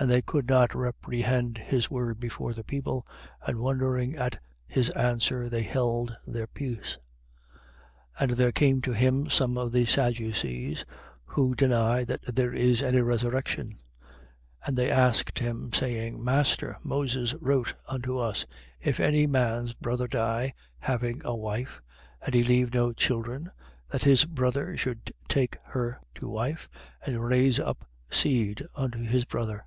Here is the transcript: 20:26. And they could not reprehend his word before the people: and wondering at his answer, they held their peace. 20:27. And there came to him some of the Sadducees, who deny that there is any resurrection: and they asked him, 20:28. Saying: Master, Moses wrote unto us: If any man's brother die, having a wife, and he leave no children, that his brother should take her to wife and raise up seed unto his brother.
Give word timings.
20:26. 0.00 0.02
And 0.06 0.10
they 0.12 0.22
could 0.22 0.48
not 0.48 0.74
reprehend 0.74 1.58
his 1.58 1.90
word 1.90 2.18
before 2.18 2.54
the 2.54 2.64
people: 2.64 3.06
and 3.46 3.60
wondering 3.60 4.16
at 4.16 4.42
his 4.66 4.88
answer, 4.90 5.50
they 5.50 5.62
held 5.62 6.16
their 6.26 6.46
peace. 6.46 6.96
20:27. 8.18 8.20
And 8.20 8.30
there 8.30 8.50
came 8.52 8.80
to 8.80 8.92
him 8.94 9.28
some 9.28 9.58
of 9.58 9.72
the 9.72 9.84
Sadducees, 9.84 10.86
who 11.26 11.54
deny 11.54 12.04
that 12.04 12.22
there 12.34 12.50
is 12.54 12.80
any 12.80 13.02
resurrection: 13.02 13.78
and 14.64 14.74
they 14.74 14.90
asked 14.90 15.38
him, 15.38 15.70
20:28. 15.70 15.74
Saying: 15.78 16.24
Master, 16.24 16.78
Moses 16.82 17.34
wrote 17.34 17.74
unto 17.86 18.16
us: 18.16 18.46
If 18.80 19.00
any 19.00 19.26
man's 19.26 19.74
brother 19.74 20.08
die, 20.08 20.54
having 20.78 21.20
a 21.26 21.36
wife, 21.36 21.82
and 22.22 22.34
he 22.34 22.42
leave 22.42 22.72
no 22.72 22.94
children, 22.94 23.50
that 23.90 24.04
his 24.04 24.24
brother 24.24 24.78
should 24.78 25.12
take 25.28 25.58
her 25.64 26.00
to 26.14 26.26
wife 26.26 26.70
and 27.04 27.22
raise 27.22 27.60
up 27.60 27.84
seed 28.10 28.64
unto 28.74 29.02
his 29.02 29.26
brother. 29.26 29.62